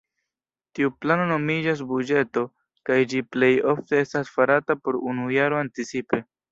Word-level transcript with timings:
Tiu 0.77 0.91
plano 1.05 1.27
nomiĝas 1.31 1.83
buĝeto, 1.93 2.45
kaj 2.91 2.99
ĝi 3.13 3.23
plej 3.37 3.53
ofte 3.75 4.05
estas 4.09 4.37
farata 4.39 4.83
por 4.87 5.03
unu 5.13 5.33
jaro 5.41 5.67
anticipe. 5.67 6.27